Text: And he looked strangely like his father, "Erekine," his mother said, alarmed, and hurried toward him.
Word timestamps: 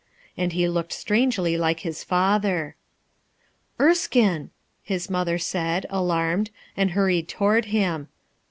And 0.35 0.53
he 0.53 0.67
looked 0.67 0.93
strangely 0.93 1.57
like 1.57 1.81
his 1.81 2.03
father, 2.03 2.75
"Erekine," 3.79 4.49
his 4.81 5.11
mother 5.11 5.37
said, 5.37 5.85
alarmed, 5.91 6.49
and 6.75 6.93
hurried 6.97 7.27
toward 7.27 7.65
him. 7.65 8.07